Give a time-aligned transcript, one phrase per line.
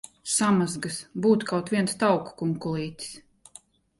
[0.35, 0.95] Samazgas!
[1.25, 3.15] Būtu kaut viens tauku kunkulītis!